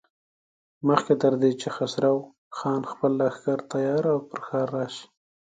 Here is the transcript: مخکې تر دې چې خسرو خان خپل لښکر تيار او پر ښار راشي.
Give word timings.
مخکې 0.87 1.13
تر 1.21 1.33
دې 1.41 1.51
چې 1.61 1.67
خسرو 1.75 2.15
خان 2.57 2.81
خپل 2.91 3.11
لښکر 3.19 3.59
تيار 3.71 4.03
او 4.13 4.19
پر 4.29 4.39
ښار 4.47 4.67
راشي. 4.75 5.05